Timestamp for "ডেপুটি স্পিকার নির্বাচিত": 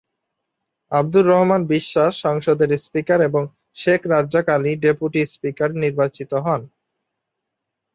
4.83-6.31